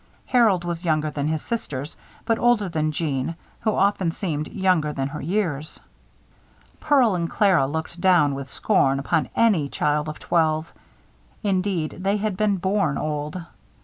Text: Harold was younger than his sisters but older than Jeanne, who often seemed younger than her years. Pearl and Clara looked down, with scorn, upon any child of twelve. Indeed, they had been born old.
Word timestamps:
Harold 0.25 0.63
was 0.63 0.83
younger 0.83 1.11
than 1.11 1.27
his 1.27 1.43
sisters 1.43 1.95
but 2.25 2.39
older 2.39 2.67
than 2.67 2.91
Jeanne, 2.91 3.35
who 3.59 3.71
often 3.71 4.09
seemed 4.09 4.47
younger 4.47 4.91
than 4.91 5.09
her 5.09 5.21
years. 5.21 5.79
Pearl 6.79 7.13
and 7.13 7.29
Clara 7.29 7.67
looked 7.67 8.01
down, 8.01 8.33
with 8.33 8.49
scorn, 8.49 8.97
upon 8.97 9.29
any 9.35 9.69
child 9.69 10.09
of 10.09 10.17
twelve. 10.17 10.73
Indeed, 11.43 11.97
they 11.99 12.17
had 12.17 12.35
been 12.35 12.57
born 12.57 12.97
old. 12.97 13.45